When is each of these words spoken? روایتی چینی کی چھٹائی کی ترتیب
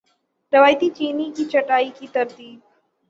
روایتی 0.53 0.89
چینی 0.89 1.27
کی 1.35 1.43
چھٹائی 1.51 1.89
کی 1.97 2.07
ترتیب 2.13 2.57